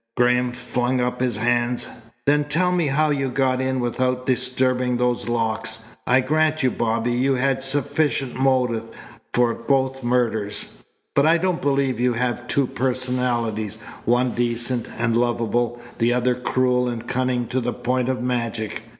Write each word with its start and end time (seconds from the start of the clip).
Graham 0.17 0.51
flung 0.51 0.99
up 0.99 1.19
his 1.19 1.37
hands. 1.37 1.87
"Then 2.25 2.45
tell 2.45 2.71
me 2.71 2.87
how 2.87 3.11
you 3.11 3.29
got 3.29 3.61
in 3.61 3.79
without 3.79 4.25
disturbing 4.25 4.97
those 4.97 5.29
locks. 5.29 5.85
I 6.07 6.21
grant 6.21 6.63
you, 6.63 6.71
Bobby, 6.71 7.11
you 7.11 7.35
had 7.35 7.61
sufficient 7.61 8.33
motive 8.33 8.89
for 9.31 9.53
both 9.53 10.01
murders, 10.01 10.73
but 11.13 11.27
I 11.27 11.37
don't 11.37 11.61
believe 11.61 11.99
you 11.99 12.13
have 12.13 12.47
two 12.47 12.65
personalities, 12.65 13.77
one 14.03 14.31
decent 14.31 14.87
and 14.97 15.15
lovable, 15.15 15.79
the 15.99 16.13
other 16.13 16.33
cruel 16.33 16.89
and 16.89 17.07
cunning 17.07 17.45
to 17.49 17.59
the 17.61 17.71
point 17.71 18.09
of 18.09 18.23
magic. 18.23 18.81